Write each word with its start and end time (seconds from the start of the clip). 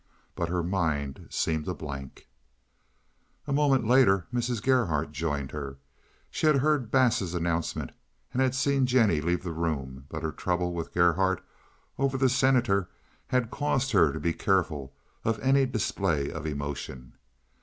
But 0.33 0.49
her 0.49 0.63
mind 0.63 1.27
seemed 1.29 1.67
a 1.67 1.75
blank. 1.75 2.27
A 3.45 3.53
moment 3.53 3.85
later 3.85 4.25
Mrs. 4.33 4.59
Gerhardt 4.59 5.11
joined 5.11 5.51
her. 5.51 5.77
She 6.31 6.47
had 6.47 6.55
heard 6.55 6.89
Bass's 6.89 7.35
announcement 7.35 7.91
and 8.33 8.41
had 8.41 8.55
seen 8.55 8.87
Jennie 8.87 9.21
leave 9.21 9.43
the 9.43 9.51
room, 9.51 10.07
but 10.09 10.23
her 10.23 10.31
trouble 10.31 10.73
with 10.73 10.91
Gerhardt 10.91 11.43
over 11.99 12.17
the 12.17 12.29
Senator 12.29 12.89
had 13.27 13.51
caused 13.51 13.91
her 13.91 14.11
to 14.11 14.19
be 14.19 14.33
careful 14.33 14.91
of 15.23 15.39
any 15.39 15.67
display 15.67 16.31
of 16.31 16.47
emotion. 16.47 17.13